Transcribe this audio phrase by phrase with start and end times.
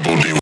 [0.02, 0.41] Double D